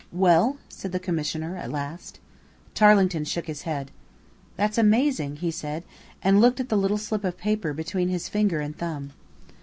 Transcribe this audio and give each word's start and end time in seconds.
"Well?" 0.11 0.57
said 0.67 0.93
the 0.93 0.99
Commissioner 0.99 1.57
at 1.57 1.69
last. 1.69 2.19
Tarling 2.73 3.23
shook 3.23 3.45
his 3.45 3.61
head. 3.69 3.91
"That's 4.55 4.79
amazing," 4.79 5.35
he 5.35 5.51
said, 5.51 5.83
and 6.23 6.41
looked 6.41 6.59
at 6.59 6.69
the 6.69 6.75
little 6.75 6.97
slip 6.97 7.23
of 7.23 7.37
paper 7.37 7.71
between 7.71 8.09
his 8.09 8.27
finger 8.27 8.61
and 8.61 8.75
thumb. 8.75 9.11